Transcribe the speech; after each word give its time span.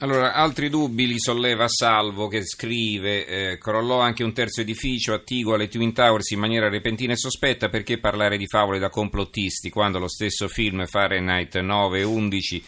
Allora, 0.00 0.32
altri 0.32 0.68
dubbi 0.68 1.08
li 1.08 1.18
solleva 1.18 1.66
Salvo 1.66 2.28
che 2.28 2.44
scrive 2.44 3.26
eh, 3.26 3.58
crollò 3.58 3.98
anche 3.98 4.22
un 4.22 4.32
terzo 4.32 4.60
edificio 4.60 5.12
attiguo 5.12 5.54
alle 5.54 5.66
Twin 5.66 5.92
Towers 5.92 6.30
in 6.30 6.38
maniera 6.38 6.68
repentina 6.68 7.14
e 7.14 7.16
sospetta 7.16 7.68
perché 7.68 7.98
parlare 7.98 8.36
di 8.36 8.46
favole 8.46 8.78
da 8.78 8.90
complottisti 8.90 9.70
quando 9.70 9.98
lo 9.98 10.06
stesso 10.06 10.46
film 10.46 10.86
Fahrenheit 10.86 11.56
9-11 11.56 12.62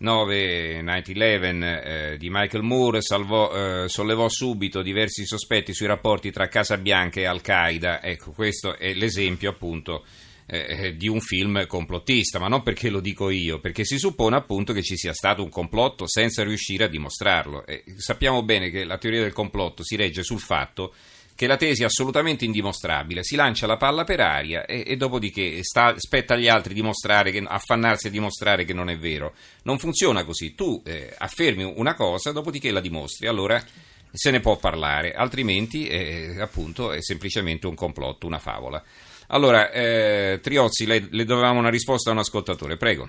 9-11 0.00 1.62
eh, 1.62 2.16
di 2.18 2.30
Michael 2.30 2.64
Moore 2.64 3.00
salvò, 3.00 3.84
eh, 3.84 3.88
sollevò 3.88 4.28
subito 4.28 4.82
diversi 4.82 5.24
sospetti 5.24 5.72
sui 5.72 5.86
rapporti 5.86 6.32
tra 6.32 6.48
Casa 6.48 6.76
Bianca 6.78 7.20
e 7.20 7.26
Al-Qaeda. 7.26 8.02
Ecco 8.02 8.32
questo 8.32 8.76
è 8.76 8.92
l'esempio 8.92 9.50
appunto 9.50 10.04
eh, 10.46 10.96
di 10.96 11.08
un 11.08 11.20
film 11.20 11.66
complottista, 11.66 12.38
ma 12.38 12.48
non 12.48 12.62
perché 12.62 12.88
lo 12.88 13.00
dico 13.00 13.30
io, 13.30 13.58
perché 13.58 13.84
si 13.84 13.98
suppone 13.98 14.36
appunto 14.36 14.72
che 14.72 14.82
ci 14.82 14.96
sia 14.96 15.12
stato 15.12 15.42
un 15.42 15.50
complotto 15.50 16.08
senza 16.08 16.44
riuscire 16.44 16.84
a 16.84 16.88
dimostrarlo. 16.88 17.66
E 17.66 17.82
sappiamo 17.96 18.42
bene 18.42 18.70
che 18.70 18.84
la 18.84 18.98
teoria 18.98 19.22
del 19.22 19.32
complotto 19.32 19.82
si 19.84 19.96
regge 19.96 20.22
sul 20.22 20.40
fatto 20.40 20.94
che 21.36 21.46
la 21.46 21.58
tesi 21.58 21.82
è 21.82 21.84
assolutamente 21.84 22.46
indimostrabile, 22.46 23.22
si 23.22 23.36
lancia 23.36 23.66
la 23.66 23.76
palla 23.76 24.04
per 24.04 24.20
aria 24.20 24.64
e, 24.64 24.84
e 24.86 24.96
dopodiché 24.96 25.62
sta, 25.62 25.94
spetta 25.98 26.32
agli 26.32 26.48
altri 26.48 26.72
dimostrare 26.72 27.30
che, 27.30 27.44
affannarsi 27.46 28.06
a 28.06 28.10
dimostrare 28.10 28.64
che 28.64 28.72
non 28.72 28.88
è 28.88 28.96
vero. 28.96 29.34
Non 29.64 29.78
funziona 29.78 30.24
così, 30.24 30.54
tu 30.54 30.80
eh, 30.84 31.14
affermi 31.16 31.62
una 31.62 31.92
cosa, 31.92 32.32
dopodiché 32.32 32.70
la 32.70 32.80
dimostri, 32.80 33.28
allora 33.28 33.62
se 34.10 34.30
ne 34.30 34.40
può 34.40 34.56
parlare, 34.56 35.12
altrimenti 35.12 35.86
eh, 35.86 36.40
appunto 36.40 36.90
è 36.90 37.02
semplicemente 37.02 37.66
un 37.66 37.74
complotto, 37.74 38.26
una 38.26 38.38
favola. 38.38 38.82
Allora, 39.28 39.70
eh, 39.70 40.40
Triozzi, 40.42 40.86
le, 40.86 41.08
le 41.10 41.24
dovevamo 41.24 41.58
una 41.58 41.70
risposta 41.70 42.10
a 42.10 42.12
un 42.12 42.20
ascoltatore, 42.20 42.76
prego. 42.76 43.08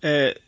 Eh, 0.00 0.40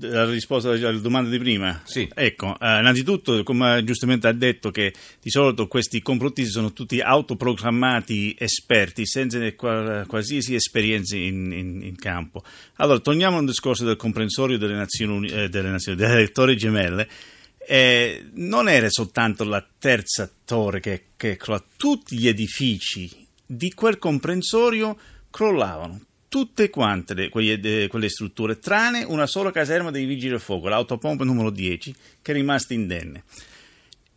la 0.00 0.24
risposta 0.24 0.70
alla 0.70 0.98
domanda 0.98 1.28
di 1.28 1.38
prima? 1.38 1.82
Sì. 1.84 2.08
Ecco, 2.14 2.56
eh, 2.58 2.78
innanzitutto, 2.78 3.42
come 3.42 3.84
giustamente 3.84 4.26
ha 4.26 4.32
detto, 4.32 4.70
che 4.70 4.94
di 5.20 5.30
solito 5.30 5.68
questi 5.68 6.00
complottisti 6.00 6.50
sono 6.50 6.72
tutti 6.72 7.00
autoprogrammati 7.00 8.34
esperti, 8.38 9.06
senza 9.06 9.38
qualsiasi 9.54 10.54
esperienza 10.54 11.16
in, 11.16 11.52
in, 11.52 11.82
in, 11.82 11.96
campo. 11.96 12.42
Allora, 12.76 13.00
torniamo 13.00 13.38
al 13.38 13.44
discorso 13.44 13.84
del 13.84 13.96
comprensorio 13.96 14.56
delle 14.56 14.74
nazioni, 14.74 15.28
eh, 15.28 15.48
delle, 15.48 15.68
nazioni, 15.68 15.98
delle 15.98 16.28
torri 16.30 16.56
gemelle. 16.56 17.08
Eh, 17.64 18.30
non 18.34 18.68
era 18.68 18.88
soltanto 18.90 19.44
la 19.44 19.64
terza 19.78 20.28
torre 20.44 20.80
che, 20.80 21.04
che 21.16 21.38
tutti 21.76 22.16
gli 22.16 22.26
edifici 22.26 23.21
di 23.56 23.72
quel 23.74 23.98
comprensorio 23.98 24.96
crollavano 25.30 26.00
tutte 26.32 26.70
quante 26.70 27.12
le, 27.12 27.28
quelle, 27.28 27.88
quelle, 27.88 28.08
strutture, 28.08 28.58
tranne 28.58 29.04
una 29.04 29.26
sola 29.26 29.50
caserma 29.50 29.90
dei 29.90 30.06
vigili 30.06 30.30
del 30.30 30.40
fuoco, 30.40 30.68
l'autopompa 30.68 31.24
numero 31.24 31.50
10, 31.50 31.94
che 32.22 32.32
è 32.32 32.34
rimasta 32.34 32.72
indenne. 32.72 33.24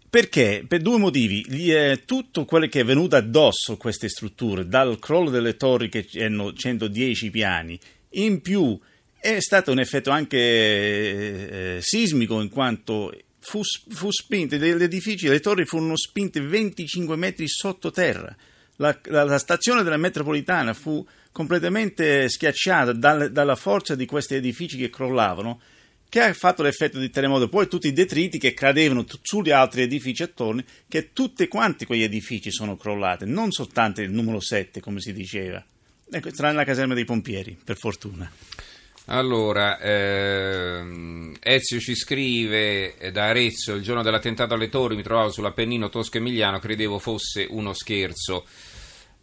Perché? 0.10 0.64
Per 0.66 0.82
due 0.82 0.98
motivi. 0.98 1.46
Gli, 1.46 1.74
eh, 1.74 2.04
tutto 2.06 2.46
quello 2.46 2.68
che 2.68 2.80
è 2.80 2.86
venuto 2.86 3.18
addosso 3.18 3.74
a 3.74 3.78
queste 3.78 4.08
strutture, 4.08 4.66
dal 4.66 4.98
crollo 4.98 5.30
delle 5.30 5.58
torri 5.58 5.90
che 5.90 6.08
hanno 6.24 6.54
110 6.54 7.30
piani, 7.32 7.78
in 8.12 8.40
più 8.40 8.80
è 9.20 9.42
stato 9.42 9.74
un 9.74 9.80
effetto 9.80 10.10
anche 10.10 10.38
eh, 10.38 11.78
sismico, 11.82 12.40
in 12.40 12.48
quanto 12.48 13.14
fu, 13.40 13.60
fu 13.90 14.08
gli 14.08 14.84
edifici, 14.84 15.28
le 15.28 15.42
torri 15.42 15.66
furono 15.66 15.98
spinte 15.98 16.40
25 16.40 17.18
metri 17.18 17.46
sottoterra 17.46 18.34
la, 18.78 18.98
la, 19.06 19.24
la 19.24 19.38
stazione 19.38 19.84
della 19.84 19.98
metropolitana 19.98 20.74
fu 20.74 21.06
completamente 21.32 22.30
schiacciata 22.30 22.94
dal, 22.94 23.32
dalla 23.32 23.56
forza 23.56 23.96
di 23.96 24.06
questi 24.06 24.36
edifici 24.36 24.78
che 24.78 24.90
crollavano, 24.90 25.60
che 26.08 26.22
ha 26.22 26.34
fatto 26.34 26.64
l'effetto 26.64 27.00
di 27.00 27.10
terremoto. 27.10 27.50
Poi 27.50 27.68
tutti 27.68 27.88
i 27.88 27.94
detriti 27.94 28.38
che 28.38 28.54
cadevano 28.54 29.04
t- 29.04 29.20
sugli 29.22 29.52
altri 29.52 29.82
edifici 29.82 30.24
attorno, 30.24 30.64
che 30.88 31.12
tutti 31.12 31.48
quanti 31.48 31.86
quegli 31.86 32.04
edifici 32.04 32.52
sono 32.52 32.78
crollati, 32.78 33.26
non 33.26 33.52
soltanto 33.52 34.02
il 34.02 34.12
numero 34.12 34.40
7, 34.40 34.80
come 34.80 35.02
si 35.02 35.12
diceva. 35.12 35.64
Ecco, 36.10 36.32
tranne 36.32 36.56
la 36.56 36.64
caserma 36.64 36.94
dei 36.94 37.06
pompieri, 37.06 37.58
per 37.62 37.78
fortuna. 37.78 38.32
Allora, 39.08 39.80
ehm, 39.80 41.36
Ezio 41.40 41.80
ci 41.80 41.94
scrive 41.96 42.98
eh, 42.98 43.12
da 43.12 43.26
Arezzo, 43.26 43.74
il 43.74 43.84
giorno 43.84 44.02
dell'attentato 44.02 44.56
alle 44.56 44.70
torri 44.70 44.96
mi 44.96 45.04
trovavo 45.04 45.30
sull'Appennino 45.30 45.90
tosco-emiliano, 45.90 46.58
credevo 46.58 46.98
fosse 46.98 47.46
uno 47.48 47.74
scherzo. 47.74 48.46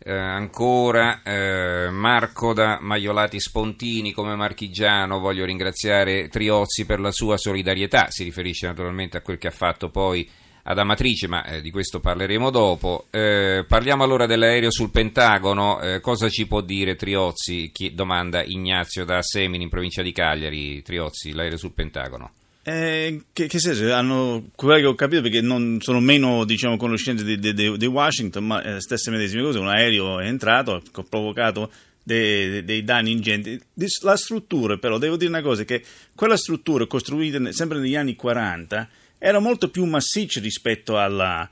Eh, 0.05 0.13
ancora 0.13 1.23
eh, 1.23 1.89
Marco 1.91 2.53
da 2.53 2.79
Maiolati 2.81 3.39
Spontini 3.39 4.13
come 4.13 4.35
marchigiano 4.35 5.21
voglio 5.21 5.45
ringraziare 5.45 6.27
Triozzi 6.27 6.87
per 6.87 6.99
la 6.99 7.13
sua 7.13 7.37
solidarietà 7.37 8.11
si 8.11 8.25
riferisce 8.25 8.67
naturalmente 8.67 9.19
a 9.19 9.21
quel 9.21 9.39
che 9.39 9.47
ha 9.47 9.53
fatto 9.53 9.91
poi 9.91 10.29
ad 10.65 10.79
Amatrice, 10.79 11.27
ma 11.27 11.45
eh, 11.45 11.61
di 11.61 11.71
questo 11.71 12.01
parleremo 12.01 12.51
dopo. 12.51 13.07
Eh, 13.11 13.65
parliamo 13.67 14.05
allora 14.05 14.27
dell'aereo 14.27 14.71
sul 14.71 14.91
Pentagono. 14.91 15.81
Eh, 15.81 16.01
cosa 16.01 16.29
ci 16.29 16.47
può 16.47 16.61
dire 16.61 16.95
Triozzi? 16.95 17.71
Chi, 17.73 17.95
domanda 17.95 18.43
Ignazio 18.45 19.05
da 19.05 19.23
Semini 19.23 19.65
in 19.65 19.69
provincia 19.69 20.03
di 20.03 20.13
Cagliari. 20.13 20.83
Triozzi, 20.83 21.33
l'aereo 21.33 21.57
sul 21.57 21.73
Pentagono. 21.73 22.33
Eh, 22.65 23.23
che, 23.33 23.49
che 23.49 23.59
senso? 23.59 23.93
Hanno, 23.93 24.51
quello 24.55 24.77
che 24.77 24.87
ho 24.87 24.95
capito 24.95 25.23
perché 25.23 25.41
non 25.41 25.79
sono 25.81 25.99
meno 25.99 26.45
diciamo, 26.45 26.77
conoscenti 26.77 27.25
di, 27.25 27.39
di, 27.39 27.77
di, 27.77 27.87
Washington, 27.87 28.47
ma 28.47 28.63
eh, 28.63 28.81
stesse 28.81 29.11
medesime 29.11 29.43
cose. 29.43 29.59
Un 29.59 29.69
aereo 29.69 30.21
è 30.21 30.27
entrato, 30.27 30.75
ha 30.75 31.05
provocato 31.09 31.73
dei, 32.05 32.63
dei, 32.63 32.85
danni 32.85 33.11
ingenti. 33.11 33.61
La 34.03 34.17
struttura, 34.17 34.77
però, 34.77 34.99
devo 34.99 35.17
dire 35.17 35.29
una 35.29 35.43
cosa: 35.43 35.65
che 35.65 35.83
quella 36.15 36.37
struttura 36.37 36.87
costruita 36.87 37.51
sempre 37.51 37.81
negli 37.81 37.97
anni 37.97 38.15
40 38.15 38.89
era 39.25 39.39
molto 39.39 39.71
più 39.71 39.85
massiccio 39.85 40.41
rispetto 40.41 40.99
alla, 40.99 41.49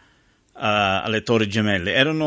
a, 0.55 1.03
alle 1.03 1.23
torri 1.23 1.49
gemelle. 1.49 1.93
Erano 1.93 2.27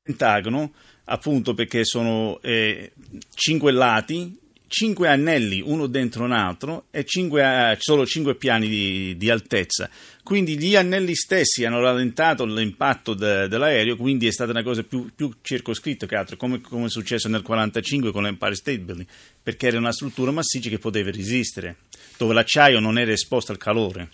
pentagono, 0.00 0.72
appunto 1.06 1.52
perché 1.52 1.84
sono 1.84 2.38
eh, 2.40 2.92
cinque 3.34 3.72
lati, 3.72 4.38
cinque 4.68 5.08
anelli 5.08 5.60
uno 5.64 5.88
dentro 5.88 6.22
un 6.22 6.30
altro 6.30 6.86
e 6.92 7.04
cinque, 7.04 7.76
solo 7.80 8.06
cinque 8.06 8.36
piani 8.36 8.68
di, 8.68 9.16
di, 9.16 9.30
altezza. 9.30 9.90
Quindi 10.22 10.56
gli 10.58 10.76
anelli 10.76 11.16
stessi 11.16 11.64
hanno 11.64 11.80
rallentato 11.80 12.44
l'impatto 12.44 13.14
de, 13.14 13.48
dell'aereo, 13.48 13.96
quindi 13.96 14.28
è 14.28 14.32
stata 14.32 14.52
una 14.52 14.62
cosa 14.62 14.84
più, 14.84 15.10
più 15.12 15.28
circoscritta 15.42 16.06
che 16.06 16.14
altro, 16.14 16.36
come, 16.36 16.60
come, 16.60 16.86
è 16.86 16.88
successo 16.88 17.26
nel 17.26 17.42
1945 17.42 18.12
con 18.12 18.22
l'Empire 18.22 18.54
State 18.54 18.78
Building, 18.78 19.08
perché 19.42 19.66
era 19.66 19.78
una 19.78 19.92
struttura 19.92 20.30
massiccia 20.30 20.68
che 20.68 20.78
poteva 20.78 21.10
resistere 21.10 21.78
dove 22.16 22.34
l'acciaio 22.34 22.80
non 22.80 22.98
era 22.98 23.12
esposto 23.12 23.52
al 23.52 23.58
calore. 23.58 24.08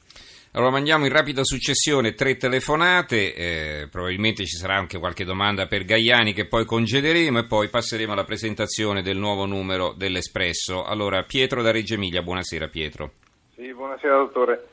Allora 0.53 0.73
mandiamo 0.73 1.07
in 1.07 1.13
rapida 1.13 1.45
successione 1.45 2.15
tre 2.15 2.37
telefonate, 2.37 3.35
eh, 3.35 3.89
probabilmente 3.89 4.45
ci 4.47 4.57
sarà 4.57 4.75
anche 4.75 4.99
qualche 4.99 5.25
domanda 5.25 5.67
per 5.67 5.85
Gaiani 5.85 6.33
che 6.33 6.47
poi 6.47 6.65
congederemo 6.65 7.39
e 7.39 7.47
poi 7.47 7.69
passeremo 7.69 8.13
alla 8.13 8.25
presentazione 8.25 9.01
del 9.01 9.17
nuovo 9.17 9.47
numero 9.47 9.93
dell'Espresso. 9.93 10.83
Allora 10.83 11.23
Pietro 11.23 11.63
da 11.63 11.71
Reggio 11.71 11.95
Emilia, 11.95 12.23
buonasera 12.23 12.67
Pietro. 12.67 13.13
Sì, 13.55 13.73
buonasera 13.73 14.17
dottore. 14.17 14.67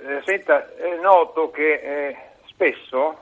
Eh, 0.00 0.20
senta, 0.26 0.68
è 0.76 1.00
noto 1.00 1.50
che 1.50 1.80
eh, 1.80 2.16
spesso 2.48 3.16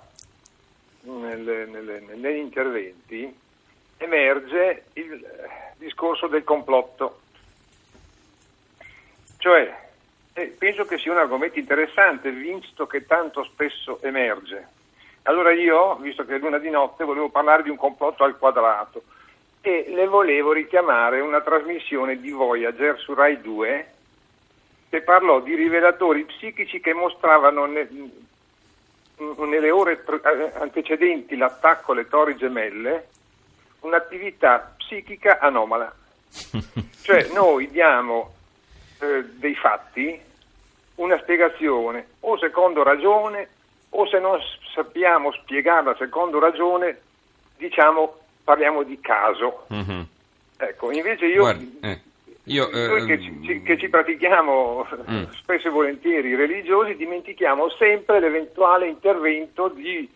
nelle, 1.03 1.67
nelle, 1.67 2.03
negli 2.17 2.39
interventi 2.39 3.33
emerge 3.99 4.87
il 4.95 5.25
discorso 5.77 6.27
del 6.27 6.43
complotto 6.43 7.21
cioè, 9.41 9.75
eh, 10.35 10.55
penso 10.59 10.85
che 10.85 10.99
sia 10.99 11.11
un 11.11 11.19
argomento 11.19 11.59
interessante, 11.59 12.31
visto 12.31 12.87
che 12.87 13.07
tanto 13.07 13.43
spesso 13.45 14.01
emerge. 14.03 14.69
Allora 15.23 15.51
io, 15.51 15.97
visto 15.97 16.27
che 16.27 16.37
è 16.37 16.39
luna 16.39 16.59
di 16.59 16.69
notte, 16.69 17.05
volevo 17.05 17.31
parlare 17.31 17.63
di 17.63 17.71
un 17.71 17.77
complotto 17.77 18.23
al 18.23 18.39
quadrato 18.39 19.03
e 19.63 19.87
le 19.89 20.07
volevo 20.07 20.53
richiamare 20.53 21.21
una 21.21 21.41
trasmissione 21.41 22.21
di 22.21 22.31
Voyager 22.31 22.99
su 22.99 23.15
Rai 23.15 23.41
2 23.41 23.93
che 24.91 25.01
parlò 25.03 25.41
di 25.41 25.55
rivelatori 25.55 26.25
psichici 26.25 26.81
che 26.81 26.93
mostravano 26.93 27.65
ne, 27.65 27.89
nelle 29.47 29.71
ore 29.71 30.03
antecedenti 30.59 31.37
l'attacco 31.37 31.93
alle 31.93 32.09
torri 32.09 32.37
gemelle 32.37 33.09
un'attività 33.81 34.75
psichica 34.77 35.39
anomala. 35.39 35.95
cioè 37.03 37.29
noi 37.33 37.71
diamo 37.71 38.35
eh, 39.01 39.25
dei 39.35 39.55
fatti 39.55 40.21
una 40.97 41.19
spiegazione 41.19 42.07
o 42.21 42.37
secondo 42.39 42.83
ragione 42.83 43.49
o 43.91 44.07
se 44.07 44.19
non 44.19 44.39
sappiamo 44.75 45.33
spiegarla 45.33 45.97
secondo 45.97 46.39
ragione, 46.39 46.99
diciamo 47.57 48.19
parliamo 48.45 48.83
di 48.83 49.01
caso. 49.01 49.65
Mhm. 49.69 50.07
Ecco, 50.59 50.91
invece 50.93 51.27
io, 51.27 51.41
Guardi, 51.41 51.79
eh, 51.81 52.01
io, 52.45 52.69
noi 52.71 53.07
che, 53.07 53.13
eh, 53.15 53.21
ci, 53.21 53.41
ci- 53.45 53.63
che 53.63 53.79
ci 53.79 53.89
pratichiamo 53.89 54.87
Mm. 55.11 55.25
spesso 55.41 55.69
e 55.69 55.71
volentieri 55.71 56.35
religiosi, 56.35 56.95
dimentichiamo 56.97 57.71
sempre 57.71 58.21
l'eventuale 58.21 58.87
intervento 58.89 59.69
di 59.69 60.09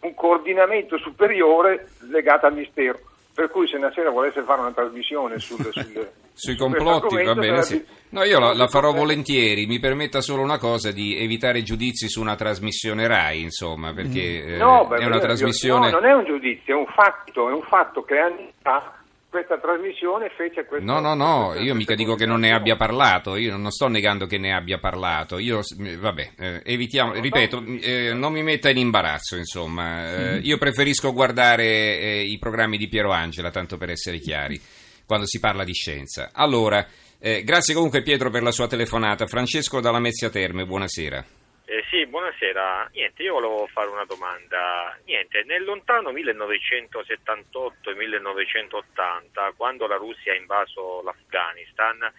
un 0.00 0.14
coordinamento 0.14 0.96
superiore 0.98 1.88
legato 2.10 2.46
al 2.46 2.54
mistero. 2.54 3.00
Per 3.38 3.50
cui 3.50 3.68
se 3.68 3.76
una 3.76 3.92
sera 3.92 4.10
volesse 4.10 4.42
fare 4.42 4.60
una 4.62 4.72
trasmissione 4.72 5.38
sul, 5.38 5.58
sul- 5.72 6.10
Sui 6.32 6.56
complotti, 6.56 7.22
va 7.22 7.34
bene, 7.34 7.62
sì. 7.62 7.84
No, 8.08 8.24
io 8.24 8.40
la, 8.40 8.52
la 8.52 8.66
farò 8.66 8.92
volentieri, 8.92 9.66
mi 9.66 9.78
permetta 9.78 10.20
solo 10.20 10.42
una 10.42 10.58
cosa 10.58 10.90
di 10.90 11.16
evitare 11.16 11.62
giudizi 11.62 12.08
su 12.08 12.20
una 12.20 12.34
trasmissione 12.34 13.06
RAI, 13.06 13.40
insomma, 13.42 13.92
perché 13.92 14.44
eh, 14.44 14.56
No, 14.56 14.86
beh, 14.88 14.96
è 14.96 15.04
una 15.04 15.16
io- 15.16 15.20
trasmissione... 15.20 15.90
no, 15.90 16.00
non 16.00 16.08
è 16.10 16.14
un 16.14 16.24
giudizio, 16.24 16.74
è 16.74 16.78
un 16.78 16.86
fatto, 16.86 17.48
è 17.48 17.52
un 17.52 17.62
fatto 17.62 18.02
che 18.02 18.18
anni 18.18 18.52
fa 18.60 18.92
questa 19.30 19.58
trasmissione 19.58 20.30
fece 20.36 20.64
questo. 20.64 20.90
No, 20.90 21.00
no, 21.00 21.14
no, 21.14 21.54
io 21.54 21.74
mica 21.74 21.94
dico 21.94 22.14
che 22.14 22.26
non 22.26 22.40
ne 22.40 22.52
abbia 22.52 22.76
parlato, 22.76 23.36
io 23.36 23.56
non 23.56 23.70
sto 23.70 23.88
negando 23.88 24.26
che 24.26 24.38
ne 24.38 24.54
abbia 24.54 24.78
parlato, 24.78 25.38
io, 25.38 25.60
vabbè, 25.76 26.30
eh, 26.38 26.62
evitiamo, 26.64 27.12
ripeto, 27.12 27.62
eh, 27.80 28.12
non 28.14 28.32
mi 28.32 28.42
metta 28.42 28.70
in 28.70 28.78
imbarazzo, 28.78 29.36
insomma, 29.36 30.36
Eh, 30.36 30.38
io 30.38 30.56
preferisco 30.58 31.12
guardare 31.12 31.64
eh, 31.64 32.22
i 32.22 32.38
programmi 32.38 32.78
di 32.78 32.88
Piero 32.88 33.12
Angela, 33.12 33.50
tanto 33.50 33.76
per 33.76 33.90
essere 33.90 34.18
chiari, 34.18 34.60
quando 35.06 35.26
si 35.26 35.38
parla 35.40 35.64
di 35.64 35.74
scienza. 35.74 36.30
Allora, 36.32 36.86
eh, 37.18 37.42
grazie 37.44 37.74
comunque 37.74 38.02
Pietro 38.02 38.30
per 38.30 38.42
la 38.42 38.52
sua 38.52 38.66
telefonata, 38.66 39.26
Francesco 39.26 39.80
dalla 39.80 40.00
Mezzia 40.00 40.30
Terme, 40.30 40.64
buonasera. 40.64 41.37
Eh, 41.70 41.84
sì, 41.90 42.06
buonasera. 42.06 42.88
Niente, 42.94 43.22
io 43.22 43.34
volevo 43.34 43.66
fare 43.66 43.90
una 43.90 44.06
domanda. 44.06 44.98
Niente, 45.04 45.42
nel 45.44 45.64
lontano 45.64 46.12
1978 46.12 47.90
e 47.90 47.94
1980, 47.94 49.52
quando 49.54 49.86
la 49.86 49.96
Russia 49.96 50.32
ha 50.32 50.36
invaso 50.36 51.02
l'Afghanistan, 51.02 52.10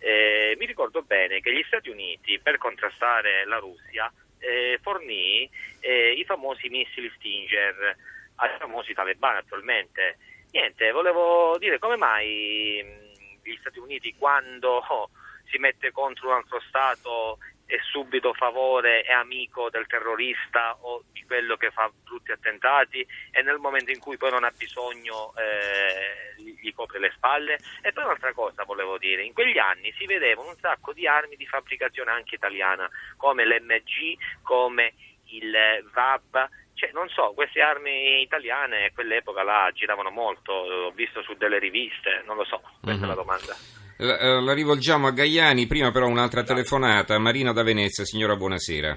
eh, 0.00 0.56
mi 0.58 0.66
ricordo 0.66 1.02
bene 1.02 1.38
che 1.38 1.54
gli 1.54 1.62
Stati 1.68 1.88
Uniti, 1.88 2.40
per 2.40 2.58
contrastare 2.58 3.46
la 3.46 3.58
Russia, 3.58 4.12
eh, 4.40 4.80
fornì 4.82 5.48
eh, 5.78 6.14
i 6.14 6.24
famosi 6.24 6.68
missili 6.68 7.08
Stinger 7.14 7.96
ai 8.34 8.58
famosi 8.58 8.92
talebani 8.92 9.38
attualmente. 9.38 10.18
Niente, 10.50 10.90
volevo 10.90 11.56
dire 11.58 11.78
come 11.78 11.96
mai 11.96 12.82
mh, 12.82 13.48
gli 13.48 13.56
Stati 13.60 13.78
Uniti 13.78 14.16
quando 14.18 14.82
si 15.48 15.58
mette 15.58 15.92
contro 15.92 16.30
un 16.30 16.34
altro 16.34 16.60
Stato 16.66 17.38
è 17.66 17.76
subito 17.90 18.32
favore 18.32 19.04
e 19.04 19.12
amico 19.12 19.68
del 19.70 19.86
terrorista 19.88 20.76
o 20.80 21.02
di 21.12 21.22
quello 21.24 21.56
che 21.56 21.70
fa 21.72 21.90
brutti 22.04 22.30
attentati 22.30 23.04
e 23.32 23.42
nel 23.42 23.58
momento 23.58 23.90
in 23.90 23.98
cui 23.98 24.16
poi 24.16 24.30
non 24.30 24.44
ha 24.44 24.52
bisogno 24.56 25.34
eh, 25.36 26.40
gli 26.42 26.72
copre 26.72 27.00
le 27.00 27.12
spalle. 27.16 27.58
E 27.82 27.92
poi 27.92 28.04
un'altra 28.04 28.32
cosa 28.32 28.62
volevo 28.64 28.98
dire, 28.98 29.22
in 29.24 29.32
quegli 29.32 29.58
anni 29.58 29.92
si 29.98 30.06
vedevano 30.06 30.50
un 30.50 30.56
sacco 30.60 30.92
di 30.92 31.06
armi 31.06 31.36
di 31.36 31.46
fabbricazione 31.46 32.10
anche 32.12 32.36
italiana, 32.36 32.88
come 33.16 33.44
l'MG, 33.44 34.16
come 34.42 34.94
il 35.30 35.52
VAB, 35.92 36.48
cioè, 36.74 36.90
non 36.92 37.08
so, 37.08 37.32
queste 37.34 37.60
armi 37.62 38.20
italiane 38.20 38.84
a 38.86 38.90
quell'epoca 38.92 39.42
là 39.42 39.70
giravano 39.72 40.10
molto, 40.10 40.66
l'ho 40.68 40.90
visto 40.92 41.22
su 41.22 41.34
delle 41.34 41.58
riviste, 41.58 42.22
non 42.26 42.36
lo 42.36 42.44
so, 42.44 42.60
questa 42.82 43.04
è 43.04 43.06
la 43.08 43.14
Mhm. 43.14 43.18
domanda. 43.18 43.56
La, 43.98 44.18
eh, 44.18 44.42
la 44.42 44.52
rivolgiamo 44.52 45.06
a 45.06 45.10
Gaiani, 45.10 45.66
prima 45.66 45.90
però 45.90 46.06
un'altra 46.06 46.42
telefonata, 46.42 47.18
Marina 47.18 47.52
da 47.52 47.62
Venezia, 47.62 48.04
signora 48.04 48.36
buonasera. 48.36 48.94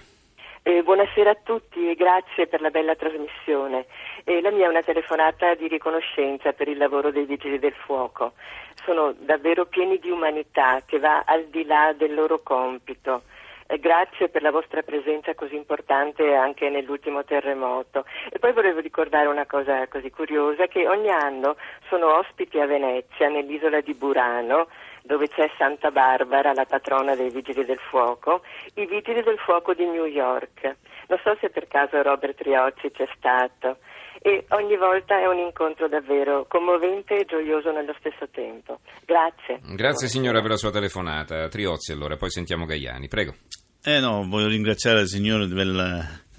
Eh, 0.61 0.83
buonasera 0.83 1.29
a 1.29 1.37
tutti 1.41 1.89
e 1.89 1.95
grazie 1.95 2.47
per 2.47 2.59
la 2.59 2.69
bella 2.69 2.95
trasmissione. 2.95 3.85
Eh, 4.25 4.41
la 4.41 4.51
mia 4.51 4.65
è 4.65 4.69
una 4.69 4.83
telefonata 4.83 5.55
di 5.55 5.69
riconoscenza 5.69 6.51
per 6.51 6.67
il 6.67 6.77
lavoro 6.77 7.11
dei 7.11 7.23
Vigili 7.23 7.59
del 7.59 7.73
Fuoco. 7.85 8.33
Sono 8.83 9.15
davvero 9.17 9.67
pieni 9.67 9.99
di 9.99 10.09
umanità 10.09 10.81
che 10.85 10.99
va 10.99 11.23
al 11.25 11.45
di 11.45 11.63
là 11.63 11.93
del 11.97 12.13
loro 12.13 12.41
compito. 12.43 13.21
Eh, 13.67 13.79
grazie 13.79 14.27
per 14.27 14.41
la 14.41 14.51
vostra 14.51 14.81
presenza 14.81 15.33
così 15.33 15.55
importante 15.55 16.35
anche 16.35 16.69
nell'ultimo 16.69 17.23
terremoto. 17.23 18.03
E 18.29 18.37
poi 18.37 18.51
volevo 18.51 18.81
ricordare 18.81 19.27
una 19.27 19.45
cosa 19.45 19.87
così 19.87 20.09
curiosa, 20.09 20.67
che 20.67 20.87
ogni 20.89 21.09
anno 21.09 21.55
sono 21.87 22.17
ospiti 22.17 22.59
a 22.59 22.65
Venezia, 22.65 23.29
nell'isola 23.29 23.79
di 23.79 23.93
Burano, 23.93 24.67
dove 25.09 25.27
c'è 25.27 25.49
Santa 25.57 25.89
Barbara, 25.89 26.53
la 26.53 26.65
patrona 26.65 27.15
dei 27.15 27.31
Vigili 27.31 27.65
del 27.65 27.79
Fuoco, 27.89 28.43
i 28.75 28.85
Vigili 28.85 29.23
del 29.23 29.39
Fuoco 29.39 29.73
di 29.73 29.83
New 29.85 30.05
York. 30.05 30.61
Non 31.07 31.19
so 31.23 31.35
se 31.41 31.49
per 31.49 31.67
caso 31.67 31.99
Robert 32.03 32.39
Riocci 32.39 32.91
c'è 32.91 33.09
stato. 33.17 33.79
E 34.21 34.45
ogni 34.49 34.77
volta 34.77 35.17
è 35.17 35.25
un 35.25 35.39
incontro 35.39 35.87
davvero 35.87 36.45
commovente 36.47 37.21
e 37.21 37.25
gioioso 37.25 37.71
nello 37.71 37.95
stesso 37.97 38.29
tempo. 38.29 38.81
Grazie. 39.03 39.59
Grazie 39.73 40.07
signora 40.07 40.41
per 40.41 40.51
la 40.51 40.57
sua 40.57 40.69
telefonata. 40.69 41.47
Triozzi 41.47 41.91
allora, 41.91 42.15
poi 42.15 42.29
sentiamo 42.29 42.65
Gaiani, 42.65 43.07
prego. 43.07 43.33
Eh 43.81 43.99
no, 43.99 44.27
voglio 44.27 44.47
ringraziare 44.47 44.99
il 44.99 45.07
Signore 45.07 45.47
per 45.47 45.65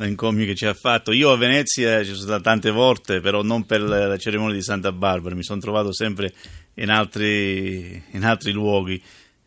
l'encomio 0.05 0.47
che 0.47 0.55
ci 0.55 0.67
ha 0.67 0.75
fatto. 0.75 1.13
Io 1.13 1.31
a 1.31 1.37
Venezia 1.37 1.99
ci 2.01 2.13
sono 2.13 2.27
stato 2.27 2.43
tante 2.43 2.71
volte, 2.71 3.21
però 3.21 3.43
non 3.43 3.67
per 3.67 3.83
la 3.83 4.17
cerimonia 4.17 4.55
di 4.55 4.63
Santa 4.63 4.93
Barbara, 4.93 5.35
mi 5.35 5.43
sono 5.43 5.61
trovato 5.61 5.93
sempre 5.93 6.33
in 6.75 6.91
altri, 6.91 8.03
in 8.13 8.25
altri 8.25 8.53
luoghi. 8.53 9.01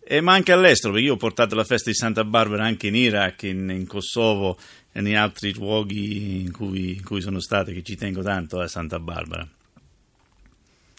Eh, 0.06 0.22
ma 0.22 0.34
anche 0.34 0.52
all'estero, 0.52 0.94
perché 0.94 1.08
io 1.08 1.14
ho 1.14 1.18
portato 1.18 1.56
la 1.56 1.64
festa 1.64 1.90
di 1.90 1.96
Santa 1.96 2.24
Barbara 2.24 2.66
anche 2.66 2.88
in 2.88 2.96
Iraq, 2.96 3.44
in, 3.44 3.70
in 3.70 3.88
Kosovo 3.88 4.58
e 4.92 5.00
in 5.00 5.18
altri 5.18 5.54
luoghi 5.54 6.42
in 6.42 6.52
cui, 6.52 6.96
in 6.96 7.04
cui 7.04 7.22
sono 7.22 7.40
stato, 7.40 7.72
che 7.72 7.82
ci 7.84 7.96
tengo 7.96 8.22
tanto 8.22 8.60
a 8.60 8.68
Santa 8.68 9.00
Barbara. 9.00 9.48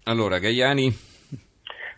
Allora, 0.04 0.38
Gaiani, 0.38 1.12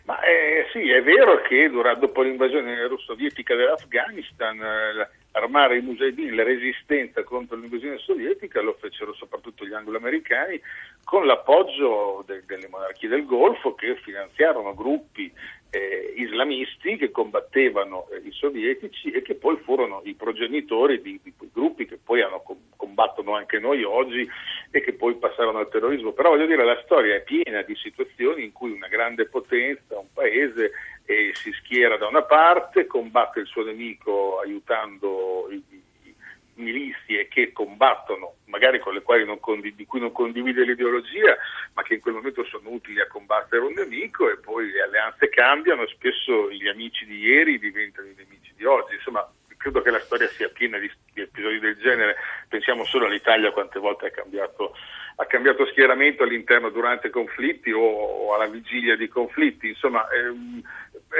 Ma 0.07 0.19
eh, 0.21 0.67
sì, 0.71 0.89
è 0.89 1.01
vero 1.01 1.41
che 1.41 1.69
dopo 1.99 2.21
l'invasione 2.21 2.87
russo-sovietica 2.87 3.55
dell'Afghanistan, 3.55 4.57
eh, 4.57 5.09
armare 5.37 5.77
i 5.77 5.81
mujahideen, 5.81 6.35
la 6.35 6.43
resistenza 6.43 7.23
contro 7.23 7.57
l'invasione 7.57 7.97
sovietica 7.97 8.61
lo 8.61 8.75
fecero 8.79 9.13
soprattutto 9.13 9.65
gli 9.65 9.73
anglo-americani 9.73 10.59
con 11.03 11.25
l'appoggio 11.25 12.23
de- 12.25 12.43
delle 12.45 12.67
monarchie 12.67 13.07
del 13.07 13.25
Golfo 13.25 13.75
che 13.75 13.95
finanziarono 13.97 14.73
gruppi 14.73 15.31
eh, 15.69 16.13
islamisti 16.15 16.97
che 16.97 17.11
combattevano 17.11 18.07
eh, 18.09 18.27
i 18.27 18.31
sovietici 18.31 19.11
e 19.11 19.21
che 19.21 19.35
poi 19.35 19.57
furono 19.57 20.01
i 20.05 20.13
progenitori 20.13 21.01
di, 21.01 21.19
di 21.21 21.33
quei 21.37 21.49
gruppi 21.53 21.85
che 21.85 21.99
poi 22.03 22.21
hanno 22.21 22.41
com- 22.41 22.57
combattono 22.75 23.35
anche 23.35 23.59
noi 23.59 23.83
oggi 23.83 24.27
e 24.71 24.81
che 24.81 24.93
poi 24.93 25.15
passarono 25.15 25.59
al 25.59 25.69
terrorismo. 25.69 26.13
Però 26.13 26.29
voglio 26.29 26.45
dire, 26.45 26.63
la 26.63 26.81
storia 26.83 27.15
è 27.15 27.23
piena 27.23 27.61
di 27.61 27.75
situazioni 27.75 28.43
in 28.43 28.51
cui 28.51 28.71
una 28.71 28.87
grande 28.87 29.27
potenza, 29.27 29.99
un 29.99 30.11
paese 30.13 30.71
eh, 31.07 31.31
si 31.33 31.51
schiera 31.53 31.95
da 31.97 32.07
una 32.07 32.23
parte, 32.23 32.85
combatte 32.85 33.39
il 33.39 33.47
suo 33.47 33.63
nemico 33.63 34.39
aiutando 34.39 35.47
i, 35.49 35.63
i 35.69 36.13
milizie 36.55 37.29
che 37.29 37.53
combattono, 37.53 38.35
magari 38.45 38.79
con 38.79 38.93
le 38.93 39.01
quali 39.01 39.25
non 39.25 39.39
condiv- 39.39 39.75
di 39.75 39.85
cui 39.85 40.01
non 40.01 40.11
condivide 40.11 40.65
l'ideologia, 40.65 41.37
ma 41.73 41.81
che 41.83 41.95
in 41.95 42.01
quel 42.01 42.15
momento 42.15 42.43
sono 42.43 42.69
utili 42.69 42.99
a 42.99 43.07
combattere 43.07 43.63
un 43.63 43.73
nemico 43.73 44.29
e 44.29 44.37
poi 44.37 44.69
le 44.69 44.81
alleanze 44.81 45.29
cambiano, 45.29 45.87
spesso 45.87 46.51
gli 46.51 46.67
amici 46.67 47.05
di 47.05 47.19
ieri 47.19 47.57
diventano 47.57 48.09
i 48.09 48.15
nemici 48.15 48.51
di 48.55 48.65
oggi. 48.65 48.95
Insomma, 48.95 49.25
credo 49.57 49.81
che 49.81 49.91
la 49.91 49.99
storia 49.99 50.27
sia 50.27 50.49
piena 50.49 50.77
di, 50.77 50.91
di 51.13 51.21
episodi 51.21 51.59
del 51.59 51.77
genere. 51.77 52.15
Pensiamo 52.47 52.83
solo 52.85 53.05
all'Italia 53.05 53.51
quante 53.51 53.79
volte 53.79 54.07
ha 54.07 54.11
cambiato, 54.11 54.75
ha 55.17 55.25
cambiato 55.25 55.65
schieramento 55.67 56.23
all'interno 56.23 56.69
durante 56.69 57.09
conflitti 57.09 57.71
o, 57.71 57.81
o 57.81 58.33
alla 58.33 58.47
vigilia 58.47 58.95
di 58.95 59.07
conflitti. 59.07 59.67
Insomma, 59.67 60.07
ehm, 60.09 60.61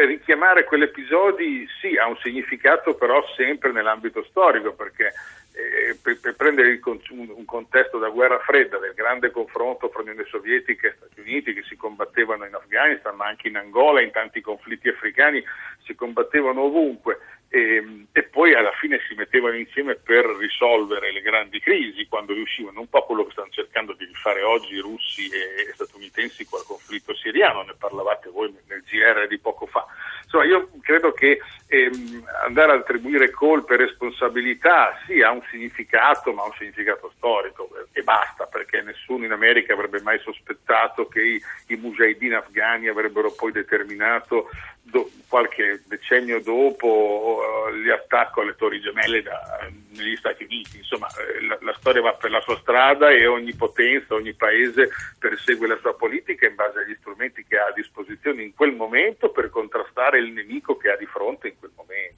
richiamare 0.05 0.65
quegli 0.65 0.83
episodi 0.83 1.67
sì 1.79 1.95
ha 1.95 2.07
un 2.07 2.17
significato, 2.17 2.95
però 2.95 3.23
sempre 3.35 3.71
nell'ambito 3.71 4.23
storico, 4.23 4.73
perché 4.73 5.13
eh, 5.53 5.97
per, 6.01 6.19
per, 6.19 6.35
prendere 6.35 6.79
un, 6.83 6.99
un, 7.09 7.45
contesto 7.45 7.97
da 7.97 8.09
guerra 8.09 8.39
fredda, 8.39 8.77
del 8.77 8.93
grande 8.93 9.31
confronto 9.31 9.89
fra 9.89 10.01
Unione 10.01 10.25
Sovietica 10.25 10.87
e 10.87 10.95
Stati 10.97 11.19
Uniti 11.21 11.53
che 11.53 11.63
si 11.63 11.75
combattevano 11.75 12.45
in 12.45 12.53
Afghanistan, 12.53 13.15
ma 13.15 13.25
anche 13.25 13.47
in 13.47 13.57
Angola, 13.57 14.01
in 14.01 14.11
tanti 14.11 14.41
conflitti 14.41 14.89
africani, 14.89 15.43
si 15.83 15.95
combattevano 15.95 16.61
ovunque. 16.61 17.19
E, 17.49 18.05
e, 18.11 18.23
poi 18.23 18.53
alla 18.53 18.73
fine 18.73 18.99
si 19.07 19.15
mettevano 19.15 19.55
insieme 19.55 19.95
per 19.95 20.25
risolvere 20.37 21.13
le 21.13 21.21
grandi 21.21 21.59
crisi 21.59 22.05
quando 22.07 22.33
riuscivano, 22.33 22.81
un 22.81 22.89
po' 22.89 23.05
quello 23.05 23.25
che 23.25 23.31
stanno 23.31 23.49
cercando 23.51 23.93
di 23.93 24.03
rifare 24.03 24.41
oggi 24.43 24.73
i 24.73 24.79
russi 24.79 25.29
e, 25.29 25.69
e 25.69 25.73
statunitensi 25.73 26.45
col 26.45 26.65
conflitto 26.65 27.15
siriano, 27.15 27.63
ne 27.63 27.73
parlavate 27.77 28.29
voi 28.29 28.53
nel 28.67 28.83
GR 28.83 29.27
di 29.27 29.39
poco 29.39 29.65
fa. 29.65 29.85
Insomma, 30.23 30.43
io 30.43 30.69
credo 30.81 31.13
che 31.13 31.39
ehm, 31.67 32.27
andare 32.45 32.73
ad 32.73 32.79
attribuire 32.79 33.31
colpe 33.31 33.75
e 33.75 33.77
responsabilità 33.77 34.99
sì 35.05 35.21
ha 35.21 35.31
un 35.31 35.41
significato, 35.49 36.33
ma 36.33 36.43
ha 36.43 36.47
un 36.47 36.55
significato 36.57 37.13
storico 37.15 37.69
e 37.93 38.03
basta, 38.03 38.45
perché 38.45 38.81
nessuno 38.81 39.23
in 39.23 39.31
America 39.31 39.73
avrebbe 39.73 40.01
mai 40.01 40.19
sospettato 40.19 41.07
che 41.07 41.21
i, 41.21 41.41
i 41.67 41.75
mujahideen 41.77 42.33
afghani 42.33 42.89
avrebbero 42.89 43.31
poi 43.31 43.53
determinato 43.53 44.49
do, 44.89 45.09
qualche 45.27 45.81
decennio 45.87 46.41
dopo 46.41 47.39
uh, 47.67 47.85
l'attacco 47.85 48.41
alle 48.41 48.55
Torri 48.55 48.79
Gemelle 48.79 49.21
da, 49.21 49.69
negli 49.95 50.15
Stati 50.15 50.43
Uniti. 50.43 50.77
Insomma, 50.77 51.07
eh, 51.07 51.45
la, 51.45 51.57
la, 51.61 51.75
storia 51.77 52.01
va 52.01 52.13
per 52.13 52.31
la 52.31 52.41
sua 52.41 52.57
strada 52.57 53.11
e 53.11 53.27
ogni 53.27 53.53
potenza, 53.53 54.13
ogni 54.13 54.33
paese 54.33 54.89
persegue 55.19 55.67
la 55.67 55.77
sua 55.81 55.93
politica 55.95 56.47
in 56.47 56.55
base 56.55 56.79
agli 56.79 56.95
strumenti 56.95 57.45
che 57.47 57.57
ha 57.57 57.65
a 57.65 57.73
disposizione 57.73 58.43
in 58.43 58.53
quel 58.53 58.73
momento 58.73 59.29
per 59.29 59.49
contrastare 59.49 60.19
il 60.19 60.31
nemico 60.31 60.77
che 60.77 60.91
ha 60.91 60.97
di 60.97 61.05
fronte 61.05 61.49
in 61.49 61.55
quel 61.59 61.71
momento. 61.75 62.17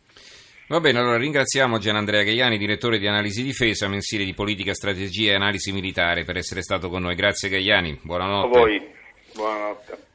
Va 0.68 0.80
bene, 0.80 1.00
allora 1.00 1.18
ringraziamo 1.18 1.80
Gianandrea 1.80 2.22
Gaiani, 2.22 2.56
direttore 2.56 3.00
di 3.00 3.08
Analisi 3.08 3.42
Difesa, 3.42 3.88
mensile 3.88 4.24
di 4.24 4.36
Politica, 4.36 4.76
Strategia 4.76 5.32
e 5.32 5.36
Analisi 5.36 5.72
Militare, 5.72 6.26
per 6.26 6.38
essere 6.38 6.62
stato 6.62 6.90
con 6.90 7.02
noi. 7.02 7.16
Grazie 7.16 7.50
Gaiani, 7.50 8.00
buonanotte. 8.04 8.56
A 8.56 8.60
voi, 8.60 8.88
buonanotte. 9.34 10.10